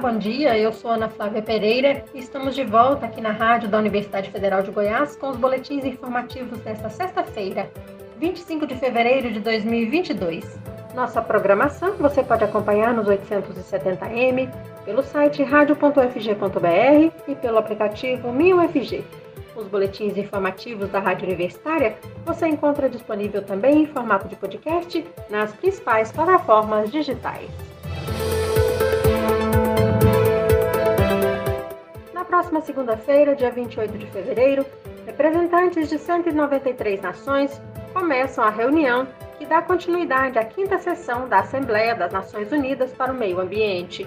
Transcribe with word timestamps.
Bom 0.00 0.18
dia. 0.18 0.56
Eu 0.58 0.72
sou 0.74 0.90
Ana 0.90 1.08
Flávia 1.08 1.40
Pereira 1.40 2.04
e 2.12 2.18
estamos 2.18 2.54
de 2.54 2.62
volta 2.64 3.06
aqui 3.06 3.20
na 3.20 3.30
rádio 3.30 3.68
da 3.68 3.78
Universidade 3.78 4.30
Federal 4.30 4.62
de 4.62 4.70
Goiás 4.70 5.16
com 5.16 5.30
os 5.30 5.38
boletins 5.38 5.84
informativos 5.86 6.58
desta 6.60 6.90
sexta-feira, 6.90 7.70
25 8.18 8.66
de 8.66 8.74
fevereiro 8.74 9.32
de 9.32 9.40
2022. 9.40 10.58
Nossa 10.94 11.22
programação 11.22 11.94
você 11.96 12.22
pode 12.22 12.44
acompanhar 12.44 12.92
nos 12.92 13.06
870m, 13.06 14.52
pelo 14.84 15.02
site 15.02 15.42
radio.fg.br 15.42 17.12
e 17.26 17.34
pelo 17.34 17.58
aplicativo 17.58 18.30
MinUFG. 18.32 19.02
Os 19.56 19.66
boletins 19.66 20.18
informativos 20.18 20.90
da 20.90 21.00
Rádio 21.00 21.26
Universitária 21.26 21.96
você 22.24 22.46
encontra 22.46 22.90
disponível 22.90 23.42
também 23.42 23.84
em 23.84 23.86
formato 23.86 24.28
de 24.28 24.36
podcast 24.36 25.04
nas 25.30 25.54
principais 25.54 26.12
plataformas 26.12 26.92
digitais. 26.92 27.75
Próxima 32.26 32.60
segunda-feira, 32.60 33.34
dia 33.34 33.50
28 33.50 33.96
de 33.96 34.06
fevereiro, 34.06 34.66
representantes 35.06 35.88
de 35.88 35.98
193 35.98 37.00
nações 37.00 37.60
começam 37.92 38.44
a 38.44 38.50
reunião 38.50 39.06
que 39.38 39.46
dá 39.46 39.62
continuidade 39.62 40.38
à 40.38 40.44
quinta 40.44 40.78
sessão 40.78 41.28
da 41.28 41.38
Assembleia 41.38 41.94
das 41.94 42.12
Nações 42.12 42.50
Unidas 42.50 42.92
para 42.92 43.12
o 43.12 43.14
Meio 43.14 43.40
Ambiente. 43.40 44.06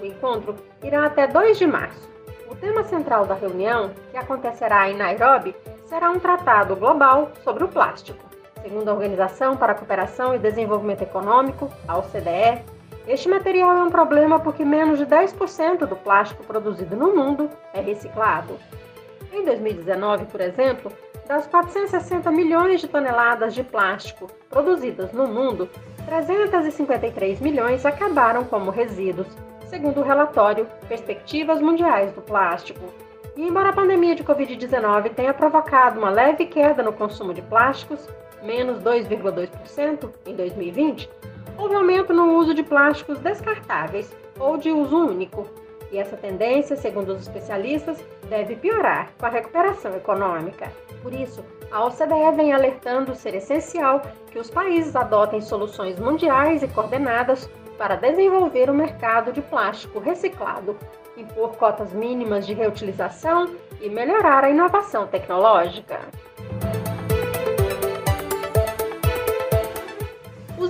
O 0.00 0.04
encontro 0.04 0.56
irá 0.82 1.04
até 1.04 1.26
2 1.26 1.58
de 1.58 1.66
março. 1.66 2.08
O 2.48 2.54
tema 2.54 2.82
central 2.84 3.26
da 3.26 3.34
reunião, 3.34 3.90
que 4.10 4.16
acontecerá 4.16 4.88
em 4.90 4.96
Nairobi, 4.96 5.54
será 5.84 6.10
um 6.10 6.18
tratado 6.18 6.74
global 6.74 7.30
sobre 7.44 7.64
o 7.64 7.68
plástico. 7.68 8.24
Segundo 8.62 8.88
a 8.88 8.94
Organização 8.94 9.56
para 9.56 9.72
a 9.72 9.74
Cooperação 9.74 10.34
e 10.34 10.38
Desenvolvimento 10.38 11.02
Econômico, 11.02 11.70
a 11.86 11.98
OCDE, 11.98 12.64
este 13.06 13.28
material 13.28 13.76
é 13.76 13.82
um 13.82 13.90
problema 13.90 14.38
porque 14.38 14.64
menos 14.64 14.98
de 14.98 15.06
10% 15.06 15.86
do 15.86 15.96
plástico 15.96 16.44
produzido 16.44 16.96
no 16.96 17.14
mundo 17.14 17.50
é 17.72 17.80
reciclado. 17.80 18.58
Em 19.32 19.44
2019, 19.44 20.26
por 20.26 20.40
exemplo, 20.40 20.92
das 21.26 21.46
460 21.46 22.30
milhões 22.30 22.80
de 22.80 22.88
toneladas 22.88 23.54
de 23.54 23.62
plástico 23.62 24.28
produzidas 24.48 25.12
no 25.12 25.26
mundo, 25.28 25.68
353 26.04 27.40
milhões 27.40 27.86
acabaram 27.86 28.44
como 28.44 28.70
resíduos, 28.70 29.28
segundo 29.66 30.00
o 30.00 30.04
relatório 30.04 30.66
Perspectivas 30.88 31.60
Mundiais 31.60 32.12
do 32.12 32.20
Plástico. 32.20 32.92
E 33.36 33.46
embora 33.46 33.68
a 33.68 33.72
pandemia 33.72 34.16
de 34.16 34.24
Covid-19 34.24 35.14
tenha 35.14 35.32
provocado 35.32 36.00
uma 36.00 36.10
leve 36.10 36.46
queda 36.46 36.82
no 36.82 36.92
consumo 36.92 37.32
de 37.32 37.42
plásticos, 37.42 38.08
menos 38.42 38.82
2,2% 38.82 40.10
em 40.26 40.34
2020, 40.34 41.08
houve 41.60 41.74
aumento 41.74 42.14
no 42.14 42.38
uso 42.38 42.54
de 42.54 42.62
plásticos 42.62 43.18
descartáveis 43.18 44.10
ou 44.38 44.56
de 44.56 44.70
uso 44.70 44.96
único. 44.96 45.46
E 45.92 45.98
essa 45.98 46.16
tendência, 46.16 46.76
segundo 46.76 47.12
os 47.12 47.22
especialistas, 47.22 48.02
deve 48.28 48.56
piorar 48.56 49.10
com 49.18 49.26
a 49.26 49.28
recuperação 49.28 49.94
econômica. 49.94 50.72
Por 51.02 51.12
isso, 51.12 51.44
a 51.70 51.84
OCDE 51.84 52.36
vem 52.36 52.52
alertando 52.52 53.14
ser 53.14 53.34
essencial 53.34 54.00
que 54.30 54.38
os 54.38 54.48
países 54.48 54.96
adotem 54.96 55.40
soluções 55.40 55.98
mundiais 55.98 56.62
e 56.62 56.68
coordenadas 56.68 57.50
para 57.76 57.96
desenvolver 57.96 58.70
o 58.70 58.74
mercado 58.74 59.32
de 59.32 59.42
plástico 59.42 59.98
reciclado, 59.98 60.76
impor 61.16 61.56
cotas 61.56 61.92
mínimas 61.92 62.46
de 62.46 62.54
reutilização 62.54 63.54
e 63.80 63.88
melhorar 63.88 64.44
a 64.44 64.50
inovação 64.50 65.06
tecnológica. 65.06 65.98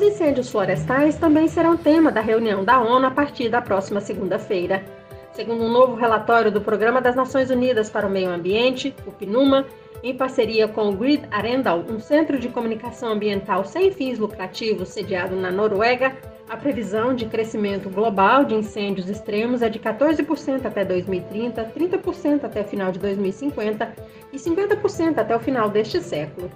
Os 0.00 0.06
incêndios 0.06 0.48
florestais 0.48 1.18
também 1.18 1.46
serão 1.46 1.76
tema 1.76 2.10
da 2.10 2.22
reunião 2.22 2.64
da 2.64 2.80
ONU 2.80 3.04
a 3.04 3.10
partir 3.10 3.50
da 3.50 3.60
próxima 3.60 4.00
segunda-feira. 4.00 4.82
Segundo 5.34 5.62
um 5.62 5.68
novo 5.68 5.94
relatório 5.94 6.50
do 6.50 6.58
Programa 6.58 7.02
das 7.02 7.14
Nações 7.14 7.50
Unidas 7.50 7.90
para 7.90 8.06
o 8.06 8.10
Meio 8.10 8.30
Ambiente, 8.30 8.96
o 9.06 9.12
PNUMA, 9.12 9.66
em 10.02 10.16
parceria 10.16 10.66
com 10.66 10.88
o 10.88 10.96
Grid 10.96 11.28
Arendal, 11.30 11.84
um 11.86 12.00
centro 12.00 12.38
de 12.38 12.48
comunicação 12.48 13.12
ambiental 13.12 13.62
sem 13.66 13.92
fins 13.92 14.18
lucrativos 14.18 14.88
sediado 14.88 15.36
na 15.36 15.50
Noruega, 15.50 16.16
a 16.48 16.56
previsão 16.56 17.14
de 17.14 17.26
crescimento 17.26 17.90
global 17.90 18.42
de 18.46 18.54
incêndios 18.54 19.06
extremos 19.06 19.60
é 19.60 19.68
de 19.68 19.78
14% 19.78 20.64
até 20.64 20.82
2030, 20.82 21.62
30% 21.76 22.44
até 22.44 22.62
o 22.62 22.64
final 22.64 22.90
de 22.90 22.98
2050 23.00 23.94
e 24.32 24.38
50% 24.38 25.18
até 25.18 25.36
o 25.36 25.40
final 25.40 25.68
deste 25.68 26.00
século. 26.00 26.50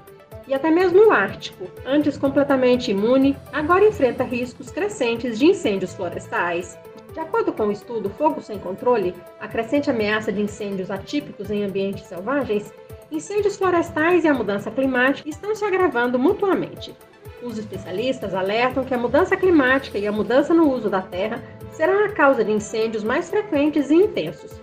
E 0.47 0.53
até 0.53 0.71
mesmo 0.71 1.09
o 1.09 1.11
Ártico, 1.11 1.67
antes 1.87 2.19
completamente 2.19 2.91
imune, 2.91 3.37
agora 3.53 3.87
enfrenta 3.87 4.23
riscos 4.23 4.71
crescentes 4.71 5.39
de 5.39 5.47
incêndios 5.47 5.95
florestais. 5.95 6.79
De 7.15 7.21
acordo 7.21 7.53
com 7.53 7.69
o 7.69 7.73
estudo 7.73 8.11
Fogo 8.11 8.43
Sem 8.43 8.59
Controle, 8.59 9.15
a 9.41 9.49
crescente 9.49 9.89
ameaça 9.89 10.33
de 10.33 10.43
incêndios 10.43 10.91
atípicos 10.91 11.51
em 11.51 11.65
ambientes 11.65 12.07
selvagens, 12.07 12.75
incêndios 13.11 13.57
florestais 13.57 14.25
e 14.25 14.29
a 14.29 14.35
mudança 14.35 14.71
climática 14.71 15.29
estão 15.29 15.55
se 15.55 15.65
agravando 15.65 16.19
mutuamente. 16.19 16.95
Os 17.43 17.57
especialistas 17.57 18.35
alertam 18.35 18.85
que 18.85 18.95
a 18.95 18.99
mudança 18.99 19.37
climática 19.37 19.99
e 19.99 20.07
a 20.07 20.13
mudança 20.13 20.53
no 20.53 20.71
uso 20.71 20.91
da 20.91 21.01
terra 21.01 21.43
serão 21.73 22.05
a 22.05 22.09
causa 22.11 22.45
de 22.45 22.51
incêndios 22.51 23.05
mais 23.05 23.31
frequentes 23.31 23.91
e 23.91 23.95
intensos. 23.95 24.61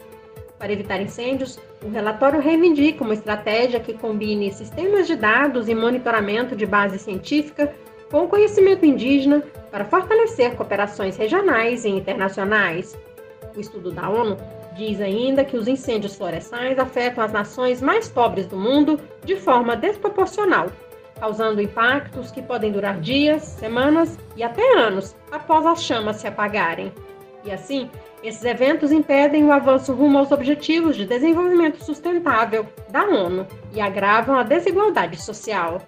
Para 0.61 0.73
evitar 0.73 1.01
incêndios, 1.01 1.57
o 1.83 1.89
relatório 1.89 2.39
reivindica 2.39 3.03
uma 3.03 3.15
estratégia 3.15 3.79
que 3.79 3.97
combine 3.97 4.53
sistemas 4.53 5.07
de 5.07 5.15
dados 5.15 5.67
e 5.67 5.73
monitoramento 5.73 6.55
de 6.55 6.67
base 6.67 6.99
científica 6.99 7.73
com 8.11 8.27
conhecimento 8.27 8.85
indígena 8.85 9.41
para 9.71 9.85
fortalecer 9.85 10.55
cooperações 10.55 11.17
regionais 11.17 11.83
e 11.83 11.89
internacionais. 11.89 12.95
O 13.55 13.59
estudo 13.59 13.91
da 13.91 14.07
ONU 14.07 14.37
diz 14.77 15.01
ainda 15.01 15.43
que 15.43 15.57
os 15.57 15.67
incêndios 15.67 16.15
florestais 16.15 16.77
afetam 16.77 17.23
as 17.23 17.31
nações 17.31 17.81
mais 17.81 18.07
pobres 18.07 18.45
do 18.45 18.55
mundo 18.55 18.99
de 19.25 19.35
forma 19.37 19.75
desproporcional 19.75 20.67
causando 21.19 21.61
impactos 21.61 22.31
que 22.31 22.41
podem 22.41 22.71
durar 22.71 22.99
dias, 22.99 23.43
semanas 23.43 24.17
e 24.35 24.41
até 24.41 24.75
anos 24.75 25.15
após 25.31 25.63
as 25.67 25.83
chamas 25.83 26.15
se 26.15 26.25
apagarem. 26.25 26.91
E 27.43 27.51
assim, 27.51 27.89
esses 28.23 28.43
eventos 28.43 28.91
impedem 28.91 29.43
o 29.45 29.51
avanço 29.51 29.93
rumo 29.93 30.19
aos 30.19 30.31
Objetivos 30.31 30.95
de 30.95 31.05
Desenvolvimento 31.05 31.83
Sustentável 31.83 32.67
da 32.89 33.03
ONU 33.03 33.47
e 33.73 33.81
agravam 33.81 34.35
a 34.35 34.43
desigualdade 34.43 35.19
social. 35.21 35.81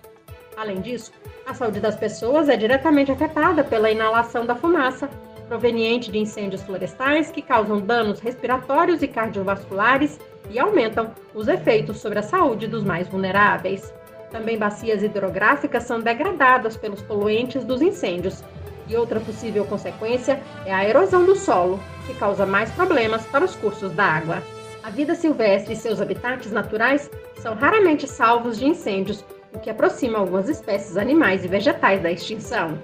Além 0.57 0.81
disso, 0.81 1.11
a 1.45 1.53
saúde 1.53 1.79
das 1.79 1.95
pessoas 1.95 2.49
é 2.49 2.55
diretamente 2.55 3.11
afetada 3.11 3.63
pela 3.63 3.91
inalação 3.91 4.45
da 4.45 4.55
fumaça 4.55 5.09
proveniente 5.47 6.11
de 6.11 6.17
incêndios 6.17 6.63
florestais 6.63 7.29
que 7.29 7.41
causam 7.41 7.79
danos 7.79 8.19
respiratórios 8.19 9.03
e 9.03 9.07
cardiovasculares 9.07 10.19
e 10.49 10.57
aumentam 10.57 11.11
os 11.33 11.47
efeitos 11.47 11.97
sobre 11.97 12.19
a 12.19 12.23
saúde 12.23 12.65
dos 12.67 12.83
mais 12.83 13.07
vulneráveis. 13.07 13.93
Também 14.31 14.57
bacias 14.57 15.03
hidrográficas 15.03 15.83
são 15.83 15.99
degradadas 15.99 16.75
pelos 16.75 17.01
poluentes 17.03 17.63
dos 17.63 17.81
incêndios. 17.81 18.43
E 18.87 18.95
outra 18.95 19.19
possível 19.19 19.65
consequência 19.65 20.41
é 20.65 20.73
a 20.73 20.87
erosão 20.87 21.25
do 21.25 21.35
solo, 21.35 21.79
que 22.05 22.13
causa 22.15 22.45
mais 22.45 22.69
problemas 22.71 23.25
para 23.27 23.45
os 23.45 23.55
cursos 23.55 23.91
d'água. 23.91 24.43
A 24.83 24.89
vida 24.89 25.15
silvestre 25.15 25.73
e 25.73 25.77
seus 25.77 26.01
habitats 26.01 26.51
naturais 26.51 27.09
são 27.37 27.55
raramente 27.55 28.07
salvos 28.07 28.59
de 28.59 28.65
incêndios, 28.65 29.23
o 29.53 29.59
que 29.59 29.69
aproxima 29.69 30.19
algumas 30.19 30.49
espécies 30.49 30.97
animais 30.97 31.45
e 31.45 31.47
vegetais 31.47 32.01
da 32.01 32.11
extinção. 32.11 32.77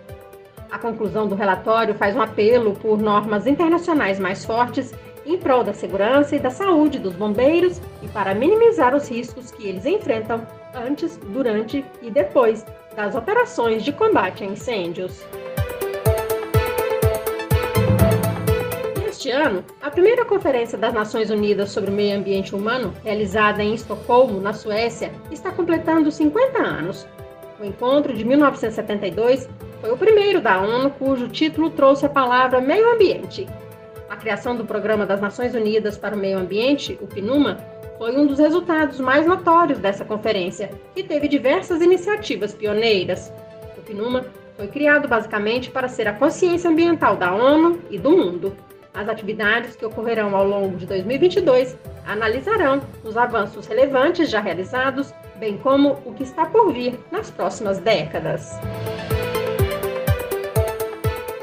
A 0.71 0.77
conclusão 0.77 1.27
do 1.27 1.35
relatório 1.35 1.95
faz 1.95 2.15
um 2.15 2.21
apelo 2.21 2.75
por 2.75 2.99
normas 2.99 3.47
internacionais 3.47 4.19
mais 4.19 4.45
fortes 4.45 4.93
em 5.25 5.37
prol 5.37 5.63
da 5.63 5.73
segurança 5.73 6.35
e 6.35 6.39
da 6.39 6.49
saúde 6.49 6.99
dos 6.99 7.13
bombeiros 7.13 7.81
e 8.01 8.07
para 8.07 8.33
minimizar 8.33 8.95
os 8.95 9.09
riscos 9.09 9.51
que 9.51 9.67
eles 9.67 9.85
enfrentam 9.85 10.47
antes, 10.73 11.17
durante 11.17 11.83
e 12.01 12.09
depois 12.09 12.65
das 12.95 13.15
operações 13.15 13.83
de 13.83 13.91
combate 13.91 14.43
a 14.43 14.47
incêndios. 14.47 15.25
Este 19.19 19.31
ano, 19.31 19.65
a 19.81 19.91
primeira 19.91 20.23
Conferência 20.23 20.77
das 20.77 20.93
Nações 20.93 21.29
Unidas 21.29 21.71
sobre 21.71 21.91
o 21.91 21.93
Meio 21.93 22.17
Ambiente 22.17 22.55
Humano, 22.55 22.93
realizada 23.03 23.61
em 23.61 23.73
Estocolmo, 23.73 24.39
na 24.39 24.53
Suécia, 24.53 25.11
está 25.29 25.51
completando 25.51 26.09
50 26.09 26.57
anos. 26.57 27.05
O 27.59 27.65
encontro 27.65 28.13
de 28.13 28.23
1972 28.23 29.49
foi 29.81 29.91
o 29.91 29.97
primeiro 29.97 30.39
da 30.39 30.61
ONU 30.61 30.91
cujo 30.91 31.27
título 31.27 31.69
trouxe 31.69 32.05
a 32.05 32.09
palavra 32.09 32.61
meio 32.61 32.93
ambiente. 32.93 33.45
A 34.09 34.15
criação 34.15 34.55
do 34.55 34.63
Programa 34.63 35.05
das 35.05 35.19
Nações 35.19 35.53
Unidas 35.53 35.97
para 35.97 36.15
o 36.15 36.17
Meio 36.17 36.39
Ambiente, 36.39 36.97
o 37.01 37.05
PNUMA, 37.05 37.57
foi 37.97 38.15
um 38.15 38.25
dos 38.25 38.39
resultados 38.39 39.01
mais 39.01 39.27
notórios 39.27 39.79
dessa 39.79 40.05
conferência, 40.05 40.71
que 40.95 41.03
teve 41.03 41.27
diversas 41.27 41.81
iniciativas 41.81 42.53
pioneiras. 42.53 43.33
O 43.77 43.81
PNUMA 43.81 44.27
foi 44.55 44.67
criado 44.67 45.09
basicamente 45.09 45.69
para 45.69 45.89
ser 45.89 46.07
a 46.07 46.13
consciência 46.13 46.69
ambiental 46.69 47.17
da 47.17 47.35
ONU 47.35 47.81
e 47.89 47.97
do 47.97 48.11
mundo. 48.11 48.55
As 48.93 49.07
atividades 49.07 49.75
que 49.75 49.85
ocorrerão 49.85 50.35
ao 50.35 50.45
longo 50.45 50.75
de 50.75 50.85
2022 50.85 51.77
analisarão 52.05 52.81
os 53.03 53.15
avanços 53.15 53.67
relevantes 53.67 54.29
já 54.29 54.41
realizados, 54.41 55.13
bem 55.35 55.57
como 55.57 55.99
o 56.05 56.13
que 56.13 56.23
está 56.23 56.45
por 56.45 56.73
vir 56.73 56.99
nas 57.11 57.29
próximas 57.29 57.77
décadas. 57.77 58.59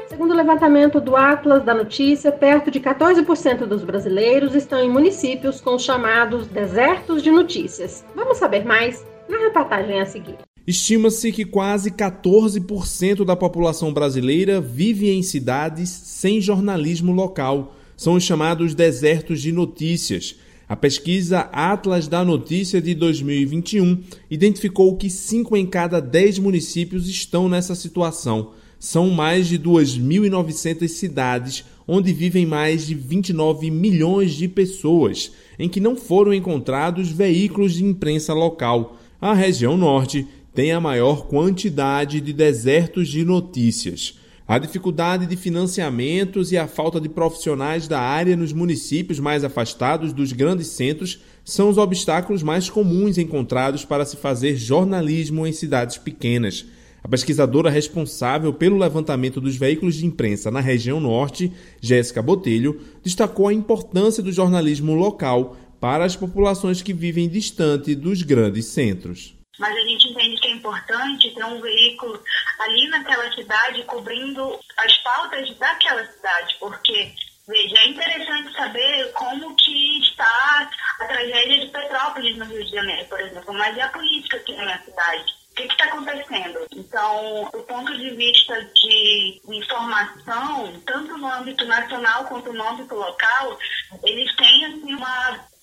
Segundo 0.07 0.31
o 0.31 0.35
levantamento 0.35 0.99
do 0.99 1.15
Atlas 1.15 1.63
da 1.63 1.73
Notícia, 1.73 2.31
perto 2.31 2.69
de 2.69 2.81
14% 2.81 3.65
dos 3.65 3.83
brasileiros 3.83 4.55
estão 4.55 4.79
em 4.79 4.89
municípios 4.89 5.61
com 5.61 5.75
os 5.75 5.83
chamados 5.83 6.47
desertos 6.47 7.23
de 7.23 7.31
notícias. 7.31 8.05
Vamos 8.13 8.37
saber 8.37 8.65
mais 8.65 9.05
na 9.29 9.37
reportagem 9.37 10.01
a 10.01 10.05
seguir. 10.05 10.46
Estima-se 10.67 11.31
que 11.31 11.45
quase 11.45 11.91
14% 11.91 13.23
da 13.23 13.37
população 13.37 13.93
brasileira 13.93 14.59
vive 14.59 15.09
em 15.09 15.23
cidades 15.23 15.89
sem 15.89 16.41
jornalismo 16.41 17.13
local. 17.13 17.73
São 17.95 18.15
os 18.15 18.23
chamados 18.23 18.75
desertos 18.75 19.41
de 19.41 19.53
notícias. 19.53 20.35
A 20.67 20.75
pesquisa 20.75 21.47
Atlas 21.53 22.09
da 22.09 22.25
Notícia 22.25 22.81
de 22.81 22.93
2021 22.93 24.03
identificou 24.29 24.97
que 24.97 25.09
5 25.09 25.55
em 25.55 25.65
cada 25.65 26.01
10 26.01 26.39
municípios 26.39 27.07
estão 27.07 27.47
nessa 27.47 27.73
situação. 27.73 28.51
São 28.77 29.09
mais 29.09 29.47
de 29.47 29.57
2.900 29.57 30.85
cidades 30.89 31.63
onde 31.87 32.11
vivem 32.11 32.45
mais 32.45 32.85
de 32.85 32.93
29 32.93 33.71
milhões 33.71 34.33
de 34.33 34.49
pessoas, 34.49 35.31
em 35.57 35.69
que 35.69 35.79
não 35.79 35.95
foram 35.95 36.33
encontrados 36.33 37.09
veículos 37.09 37.75
de 37.75 37.85
imprensa 37.85 38.33
local. 38.33 38.97
A 39.19 39.33
região 39.33 39.75
norte 39.75 40.27
tem 40.57 40.71
a 40.71 40.81
maior 40.81 41.27
quantidade 41.27 42.19
de 42.19 42.33
desertos 42.33 43.09
de 43.09 43.23
notícias. 43.23 44.17
A 44.47 44.57
dificuldade 44.57 45.27
de 45.27 45.35
financiamentos 45.35 46.51
e 46.51 46.57
a 46.57 46.67
falta 46.67 46.99
de 46.99 47.07
profissionais 47.07 47.87
da 47.87 47.99
área 47.99 48.35
nos 48.35 48.51
municípios 48.53 49.19
mais 49.19 49.43
afastados 49.43 50.11
dos 50.11 50.33
grandes 50.33 50.69
centros 50.69 51.19
são 51.45 51.69
os 51.69 51.77
obstáculos 51.77 52.41
mais 52.41 52.71
comuns 52.71 53.19
encontrados 53.19 53.85
para 53.85 54.03
se 54.03 54.17
fazer 54.17 54.55
jornalismo 54.55 55.45
em 55.45 55.53
cidades 55.53 55.99
pequenas. 55.99 56.65
A 57.03 57.07
pesquisadora 57.07 57.69
responsável 57.69 58.51
pelo 58.51 58.79
levantamento 58.79 59.39
dos 59.39 59.55
veículos 59.55 59.93
de 59.93 60.07
imprensa 60.07 60.49
na 60.49 60.59
região 60.59 60.99
norte, 60.99 61.51
Jéssica 61.79 62.19
Botelho, 62.19 62.81
destacou 63.03 63.47
a 63.47 63.53
importância 63.53 64.23
do 64.23 64.31
jornalismo 64.31 64.95
local 64.95 65.55
para 65.79 66.03
as 66.03 66.15
populações 66.15 66.81
que 66.81 66.93
vivem 66.93 67.29
distante 67.29 67.93
dos 67.93 68.23
grandes 68.23 68.65
centros 68.65 69.36
mas 69.57 69.75
a 69.75 69.81
gente 69.81 70.07
entende 70.07 70.39
que 70.41 70.47
é 70.47 70.51
importante 70.51 71.33
ter 71.33 71.45
um 71.45 71.61
veículo 71.61 72.21
ali 72.59 72.87
naquela 72.89 73.31
cidade 73.33 73.83
cobrindo 73.83 74.59
as 74.77 74.97
pautas 74.99 75.57
daquela 75.57 76.05
cidade, 76.05 76.55
porque 76.59 77.13
Veja, 77.47 77.77
é 77.79 77.87
interessante 77.87 78.53
saber 78.57 79.13
como 79.13 79.55
que 79.55 79.99
está 80.01 80.69
a 80.99 81.05
tragédia 81.05 81.61
de 81.61 81.67
Petrópolis 81.67 82.37
no 82.37 82.43
Rio 82.43 82.61
de 82.61 82.71
Janeiro, 82.71 83.05
por 83.05 83.21
exemplo, 83.21 83.53
mas 83.53 83.77
e 83.77 83.79
a 83.79 83.87
política 83.87 84.35
aqui 84.35 84.53
na 84.57 84.65
minha 84.65 84.83
cidade? 84.83 85.33
O 85.51 85.55
que 85.55 85.63
está 85.63 85.85
acontecendo? 85.85 86.67
Então, 86.75 87.49
do 87.53 87.63
ponto 87.63 87.97
de 87.97 88.09
vista 88.11 88.61
de 88.61 89.41
informação, 89.47 90.77
tanto 90.85 91.17
no 91.17 91.25
âmbito 91.25 91.65
nacional 91.65 92.25
quanto 92.25 92.51
no 92.51 92.67
âmbito 92.67 92.93
local, 92.93 93.36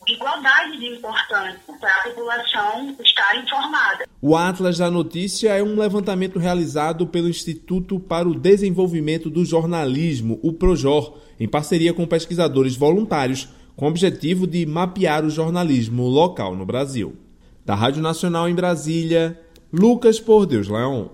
igualdade 0.07 0.79
de 0.79 0.87
importância 0.87 1.61
para 1.81 1.91
a 1.91 2.05
população 2.05 2.97
estar 3.03 3.43
informada. 3.43 4.07
O 4.21 4.37
Atlas 4.37 4.79
da 4.79 4.91
Notícia 4.91 5.51
é 5.51 5.63
um 5.63 5.79
levantamento 5.79 6.39
realizado 6.39 7.07
pelo 7.07 7.29
Instituto 7.29 7.99
para 7.99 8.29
o 8.29 8.35
Desenvolvimento 8.35 9.29
do 9.31 9.45
Jornalismo, 9.45 10.39
o 10.43 10.53
Projor, 10.53 11.19
em 11.39 11.49
parceria 11.49 11.93
com 11.93 12.07
pesquisadores 12.07 12.77
voluntários, 12.77 13.49
com 13.77 13.87
o 13.87 13.89
objetivo 13.89 14.47
de 14.47 14.65
mapear 14.67 15.25
o 15.25 15.31
jornalismo 15.31 16.07
local 16.09 16.55
no 16.55 16.65
Brasil. 16.65 17.17
Da 17.65 17.75
Rádio 17.75 18.03
Nacional 18.03 18.49
em 18.49 18.55
Brasília, 18.55 19.41
Lucas 19.73 20.21
Por 20.21 20.47
Deus 20.47 20.69
Leão. 20.69 21.11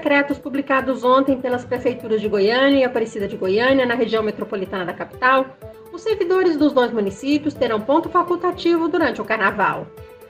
Decretos 0.00 0.38
publicados 0.38 1.04
ontem 1.04 1.38
pelas 1.38 1.62
prefeituras 1.62 2.22
de 2.22 2.28
Goiânia 2.28 2.80
e 2.80 2.84
Aparecida 2.84 3.28
de 3.28 3.36
Goiânia, 3.36 3.84
na 3.84 3.94
região 3.94 4.22
metropolitana 4.22 4.86
da 4.86 4.94
capital, 4.94 5.44
os 5.92 6.00
servidores 6.00 6.56
dos 6.56 6.72
dois 6.72 6.90
municípios 6.90 7.52
terão 7.52 7.78
ponto 7.82 8.08
facultativo 8.08 8.88
durante 8.88 9.20
o 9.20 9.24
carnaval. 9.26 9.86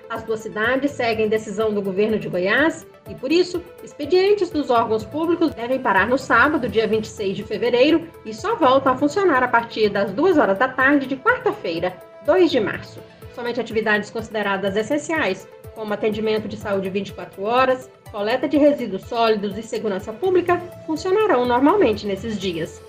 As 0.08 0.24
duas 0.24 0.40
cidades 0.40 0.90
seguem 0.90 1.28
decisão 1.28 1.72
do 1.72 1.80
governo 1.80 2.18
de 2.18 2.28
Goiás 2.28 2.84
e, 3.08 3.14
por 3.14 3.30
isso, 3.30 3.62
expedientes 3.84 4.50
dos 4.50 4.70
órgãos 4.70 5.04
públicos 5.04 5.54
devem 5.54 5.78
parar 5.78 6.08
no 6.08 6.18
sábado, 6.18 6.68
dia 6.68 6.88
26 6.88 7.36
de 7.36 7.44
fevereiro, 7.44 8.08
e 8.26 8.34
só 8.34 8.56
voltam 8.56 8.92
a 8.92 8.96
funcionar 8.96 9.44
a 9.44 9.48
partir 9.48 9.88
das 9.88 10.12
2 10.12 10.36
horas 10.36 10.58
da 10.58 10.66
tarde 10.66 11.06
de 11.06 11.16
quarta-feira, 11.16 11.96
2 12.26 12.50
de 12.50 12.58
março. 12.58 12.98
Somente 13.36 13.60
atividades 13.60 14.10
consideradas 14.10 14.74
essenciais, 14.74 15.48
como 15.76 15.94
atendimento 15.94 16.48
de 16.48 16.56
saúde 16.56 16.90
24 16.90 17.44
horas, 17.44 17.88
coleta 18.10 18.48
de 18.48 18.58
resíduos 18.58 19.04
sólidos 19.04 19.56
e 19.56 19.62
segurança 19.62 20.12
pública 20.12 20.60
funcionarão 20.86 21.44
normalmente 21.44 22.06
nesses 22.06 22.38
dias. 22.38 22.82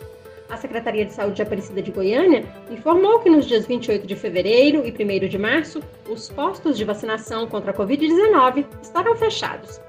A 0.50 0.58
Secretaria 0.58 1.06
de 1.06 1.14
Saúde 1.14 1.36
de 1.36 1.42
Aparecida 1.44 1.82
de 1.82 1.92
Goiânia 1.92 2.44
informou 2.70 3.20
que 3.20 3.30
nos 3.30 3.46
dias 3.46 3.66
28 3.66 4.06
de 4.06 4.16
fevereiro 4.16 4.84
e 4.86 4.92
1 4.92 5.30
de 5.30 5.38
março, 5.38 5.82
os 6.10 6.28
postos 6.30 6.78
de 6.78 6.84
vacinação 6.84 7.48
contra 7.48 7.72
a 7.72 7.74
Covid-19 7.74 8.66
estarão 8.82 9.16
fechados. 9.16 9.80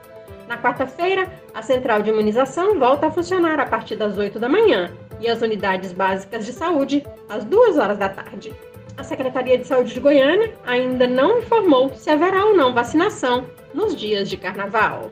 Na 0.46 0.56
quarta-feira, 0.58 1.32
a 1.52 1.62
central 1.62 2.02
de 2.02 2.10
imunização 2.10 2.78
volta 2.78 3.06
a 3.06 3.10
funcionar 3.10 3.58
a 3.58 3.66
partir 3.66 3.96
das 3.96 4.16
8 4.18 4.38
da 4.38 4.48
manhã 4.48 4.92
e 5.18 5.28
as 5.28 5.40
unidades 5.40 5.92
básicas 5.92 6.46
de 6.46 6.52
saúde 6.52 7.04
às 7.28 7.44
2 7.44 7.78
horas 7.78 7.98
da 7.98 8.08
tarde. 8.08 8.52
A 8.96 9.04
Secretaria 9.04 9.58
de 9.58 9.66
Saúde 9.66 9.94
de 9.94 10.00
Goiânia 10.00 10.54
ainda 10.64 11.06
não 11.06 11.38
informou 11.38 11.92
se 11.94 12.10
haverá 12.10 12.44
ou 12.44 12.56
não 12.56 12.74
vacinação 12.74 13.46
nos 13.72 13.96
dias 13.96 14.28
de 14.28 14.36
carnaval. 14.36 15.10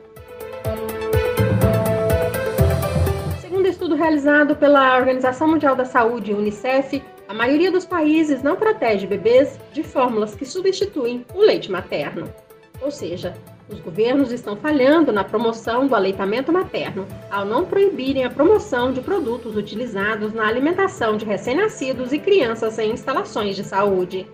Segundo 3.39 3.67
estudo 3.67 3.95
realizado 3.95 4.55
pela 4.55 4.97
Organização 4.97 5.47
Mundial 5.47 5.75
da 5.75 5.85
Saúde, 5.85 6.33
UNICEF, 6.33 7.03
a 7.27 7.33
maioria 7.33 7.71
dos 7.71 7.85
países 7.85 8.43
não 8.43 8.55
protege 8.55 9.07
bebês 9.07 9.59
de 9.73 9.83
fórmulas 9.83 10.35
que 10.35 10.45
substituem 10.45 11.25
o 11.33 11.41
leite 11.41 11.71
materno. 11.71 12.31
Ou 12.81 12.91
seja, 12.91 13.33
os 13.71 13.79
governos 13.79 14.31
estão 14.31 14.55
falhando 14.55 15.11
na 15.11 15.23
promoção 15.23 15.87
do 15.87 15.95
aleitamento 15.95 16.51
materno 16.51 17.07
ao 17.29 17.45
não 17.45 17.65
proibirem 17.65 18.25
a 18.25 18.29
promoção 18.29 18.91
de 18.91 19.01
produtos 19.01 19.55
utilizados 19.55 20.33
na 20.33 20.47
alimentação 20.47 21.15
de 21.15 21.25
recém-nascidos 21.25 22.11
e 22.11 22.19
crianças 22.19 22.77
em 22.77 22.91
instalações 22.91 23.55
de 23.55 23.63
saúde. 23.63 24.27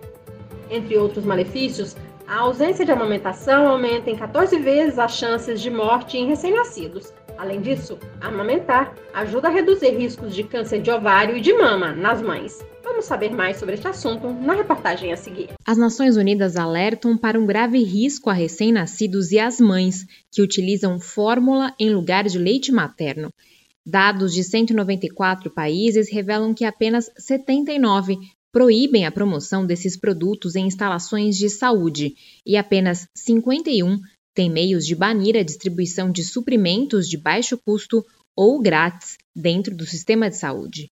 Entre 0.70 0.96
outros 0.98 1.24
malefícios, 1.24 1.96
a 2.26 2.40
ausência 2.40 2.84
de 2.84 2.92
amamentação 2.92 3.68
aumenta 3.68 4.10
em 4.10 4.16
14 4.16 4.58
vezes 4.58 4.98
as 4.98 5.16
chances 5.16 5.60
de 5.60 5.70
morte 5.70 6.18
em 6.18 6.26
recém-nascidos. 6.26 7.12
Além 7.38 7.60
disso, 7.60 7.96
amamentar 8.20 8.92
ajuda 9.14 9.48
a 9.48 9.50
reduzir 9.50 9.90
riscos 9.90 10.34
de 10.34 10.42
câncer 10.42 10.82
de 10.82 10.90
ovário 10.90 11.36
e 11.36 11.40
de 11.40 11.52
mama 11.54 11.92
nas 11.92 12.20
mães. 12.20 12.66
Vamos 12.98 13.06
saber 13.06 13.30
mais 13.30 13.58
sobre 13.58 13.76
este 13.76 13.86
assunto 13.86 14.28
na 14.28 14.54
reportagem 14.54 15.12
a 15.12 15.16
seguir. 15.16 15.50
As 15.64 15.78
Nações 15.78 16.16
Unidas 16.16 16.56
alertam 16.56 17.16
para 17.16 17.38
um 17.38 17.46
grave 17.46 17.78
risco 17.84 18.28
a 18.28 18.32
recém-nascidos 18.32 19.30
e 19.30 19.38
às 19.38 19.60
mães 19.60 20.04
que 20.32 20.42
utilizam 20.42 20.98
fórmula 20.98 21.72
em 21.78 21.90
lugar 21.90 22.24
de 22.24 22.36
leite 22.36 22.72
materno. 22.72 23.30
Dados 23.86 24.34
de 24.34 24.42
194 24.42 25.48
países 25.48 26.10
revelam 26.10 26.52
que 26.52 26.64
apenas 26.64 27.08
79 27.16 28.18
proíbem 28.50 29.06
a 29.06 29.12
promoção 29.12 29.64
desses 29.64 29.96
produtos 29.96 30.56
em 30.56 30.66
instalações 30.66 31.36
de 31.36 31.48
saúde 31.48 32.16
e 32.44 32.56
apenas 32.56 33.06
51 33.16 34.00
têm 34.34 34.50
meios 34.50 34.84
de 34.84 34.96
banir 34.96 35.36
a 35.36 35.44
distribuição 35.44 36.10
de 36.10 36.24
suprimentos 36.24 37.08
de 37.08 37.16
baixo 37.16 37.56
custo 37.64 38.04
ou 38.34 38.60
grátis 38.60 39.16
dentro 39.36 39.76
do 39.76 39.86
sistema 39.86 40.28
de 40.28 40.36
saúde. 40.36 40.88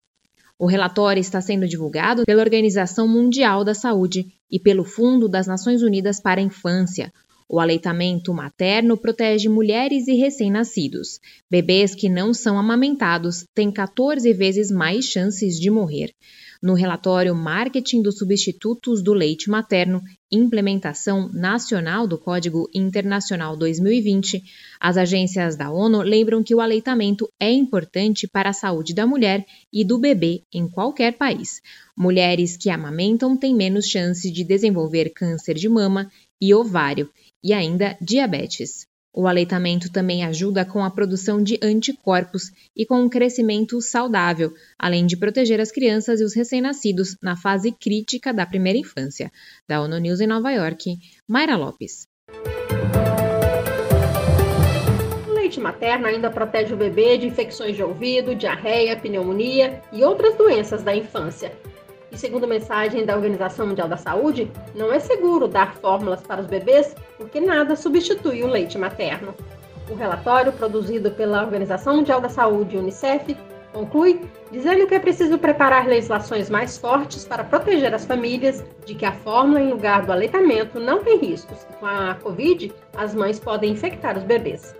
O 0.57 0.67
relatório 0.67 1.19
está 1.19 1.41
sendo 1.41 1.67
divulgado 1.67 2.23
pela 2.25 2.41
Organização 2.41 3.07
Mundial 3.07 3.65
da 3.65 3.73
Saúde 3.73 4.27
e 4.49 4.57
pelo 4.57 4.85
Fundo 4.85 5.27
das 5.27 5.47
Nações 5.47 5.83
Unidas 5.83 6.21
para 6.21 6.39
a 6.39 6.43
Infância. 6.43 7.11
O 7.47 7.59
aleitamento 7.59 8.33
materno 8.33 8.97
protege 8.97 9.47
mulheres 9.47 10.07
e 10.07 10.13
recém-nascidos. 10.15 11.19
Bebês 11.49 11.93
que 11.93 12.09
não 12.09 12.33
são 12.33 12.57
amamentados 12.57 13.45
têm 13.53 13.71
14 13.71 14.33
vezes 14.33 14.71
mais 14.71 15.05
chances 15.05 15.59
de 15.59 15.69
morrer. 15.69 16.11
No 16.59 16.73
relatório 16.73 17.35
Marketing 17.35 18.01
dos 18.01 18.17
Substitutos 18.17 19.03
do 19.03 19.13
Leite 19.13 19.47
Materno, 19.47 20.01
Implementação 20.31 21.29
Nacional 21.31 22.07
do 22.07 22.17
Código 22.17 22.67
Internacional 22.73 23.55
2020, 23.55 24.41
as 24.79 24.97
agências 24.97 25.55
da 25.55 25.69
ONU 25.69 26.01
lembram 26.01 26.41
que 26.41 26.55
o 26.55 26.59
aleitamento 26.59 27.29
é 27.39 27.51
importante 27.51 28.27
para 28.27 28.49
a 28.49 28.53
saúde 28.53 28.95
da 28.95 29.05
mulher 29.05 29.45
e 29.71 29.85
do 29.85 29.99
bebê 29.99 30.41
em 30.51 30.67
qualquer 30.67 31.15
país. 31.15 31.61
Mulheres 31.95 32.57
que 32.57 32.71
amamentam 32.71 33.37
têm 33.37 33.53
menos 33.53 33.85
chance 33.85 34.31
de 34.31 34.43
desenvolver 34.43 35.11
câncer 35.11 35.53
de 35.53 35.69
mama 35.69 36.09
e 36.41 36.51
ovário 36.53 37.09
e 37.45 37.53
ainda 37.53 37.95
diabetes. 38.01 38.87
O 39.13 39.27
aleitamento 39.27 39.89
também 39.91 40.25
ajuda 40.25 40.65
com 40.65 40.83
a 40.83 40.89
produção 40.89 41.41
de 41.41 41.59
anticorpos 41.61 42.51
e 42.75 42.85
com 42.85 42.99
um 42.99 43.07
crescimento 43.07 43.79
saudável, 43.79 44.51
além 44.77 45.05
de 45.05 45.15
proteger 45.15 45.61
as 45.61 45.71
crianças 45.71 46.19
e 46.19 46.23
os 46.23 46.35
recém-nascidos 46.35 47.15
na 47.21 47.37
fase 47.37 47.71
crítica 47.71 48.33
da 48.33 48.47
primeira 48.47 48.79
infância. 48.79 49.31
Da 49.69 49.79
ONU 49.79 49.99
News 49.99 50.19
em 50.19 50.27
Nova 50.27 50.51
York, 50.51 50.97
Mayra 51.27 51.55
Lopes. 51.55 52.07
leite 55.33 55.59
materno 55.59 56.07
ainda 56.07 56.31
protege 56.31 56.73
o 56.73 56.77
bebê 56.77 57.17
de 57.19 57.27
infecções 57.27 57.75
de 57.75 57.83
ouvido, 57.83 58.33
diarreia, 58.33 58.97
pneumonia 58.97 59.81
e 59.93 60.03
outras 60.03 60.35
doenças 60.35 60.81
da 60.81 60.95
infância. 60.95 61.51
E 62.15 62.17
segundo 62.17 62.47
mensagem 62.47 63.05
da 63.05 63.13
Organização 63.13 63.67
Mundial 63.67 63.89
da 63.89 63.97
Saúde, 63.97 64.49
não 64.73 64.93
é 64.93 64.99
seguro 64.99 65.49
dar 65.49 65.75
fórmulas 65.75 66.21
para 66.21 66.39
os 66.39 66.47
bebês 66.47 66.95
porque 67.17 67.41
nada 67.41 67.75
substitui 67.75 68.41
o 68.41 68.47
leite 68.47 68.77
materno. 68.77 69.35
O 69.89 69.95
relatório 69.95 70.53
produzido 70.53 71.11
pela 71.11 71.43
Organização 71.43 71.97
Mundial 71.97 72.21
da 72.21 72.29
Saúde 72.29 72.77
Unicef 72.77 73.35
conclui 73.73 74.21
dizendo 74.49 74.87
que 74.87 74.95
é 74.95 74.99
preciso 74.99 75.37
preparar 75.37 75.87
legislações 75.87 76.49
mais 76.49 76.77
fortes 76.77 77.25
para 77.25 77.43
proteger 77.43 77.93
as 77.93 78.05
famílias 78.05 78.63
de 78.85 78.95
que 78.95 79.03
a 79.03 79.11
fórmula 79.11 79.59
em 79.59 79.71
lugar 79.71 80.05
do 80.05 80.13
aleitamento 80.13 80.79
não 80.79 81.03
tem 81.03 81.17
riscos. 81.17 81.67
Com 81.81 81.85
a 81.85 82.15
Covid, 82.23 82.73
as 82.95 83.13
mães 83.13 83.41
podem 83.41 83.73
infectar 83.73 84.17
os 84.17 84.23
bebês. 84.23 84.73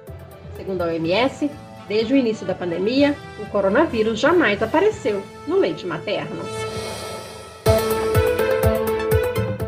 Segundo 0.55 0.83
a 0.83 0.85
OMS, 0.85 1.51
desde 1.89 2.13
o 2.13 2.17
início 2.17 2.47
da 2.47 2.55
pandemia, 2.55 3.13
o 3.41 3.45
coronavírus 3.47 4.21
jamais 4.21 4.63
apareceu 4.63 5.21
no 5.45 5.57
leite 5.57 5.85
materno. 5.85 6.64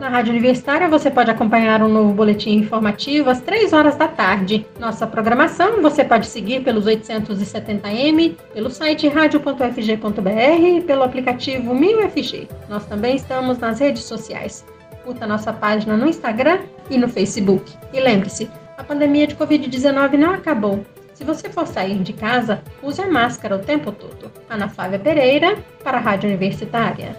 Na 0.07 0.13
Rádio 0.13 0.31
Universitária 0.31 0.87
você 0.87 1.11
pode 1.11 1.29
acompanhar 1.29 1.83
um 1.83 1.89
novo 1.89 2.13
boletim 2.13 2.59
informativo 2.59 3.29
às 3.29 3.41
3 3.41 3.73
horas 3.73 3.97
da 3.97 4.07
tarde. 4.07 4.65
Nossa 4.79 5.05
programação 5.05 5.81
você 5.81 6.01
pode 6.01 6.27
seguir 6.27 6.63
pelos 6.63 6.85
870m, 6.85 8.37
pelo 8.53 8.69
site 8.69 9.09
radio.fg.br 9.09 10.29
e 10.65 10.79
pelo 10.79 11.03
aplicativo 11.03 11.75
1000FG. 11.75 12.47
Nós 12.69 12.85
também 12.85 13.17
estamos 13.17 13.57
nas 13.57 13.81
redes 13.81 14.03
sociais. 14.03 14.65
Curta 15.03 15.27
nossa 15.27 15.51
página 15.51 15.97
no 15.97 16.07
Instagram 16.07 16.59
e 16.89 16.97
no 16.97 17.09
Facebook. 17.09 17.69
E 17.91 17.99
lembre-se, 17.99 18.49
a 18.77 18.85
pandemia 18.85 19.27
de 19.27 19.35
Covid-19 19.35 20.13
não 20.13 20.33
acabou. 20.33 20.85
Se 21.15 21.25
você 21.25 21.49
for 21.49 21.67
sair 21.67 22.01
de 22.01 22.13
casa, 22.13 22.61
use 22.81 23.01
a 23.01 23.07
máscara 23.07 23.57
o 23.57 23.59
tempo 23.59 23.91
todo. 23.91 24.31
Ana 24.49 24.69
Flávia 24.69 24.99
Pereira, 24.99 25.57
para 25.83 25.97
a 25.97 26.01
Rádio 26.01 26.29
Universitária. 26.29 27.13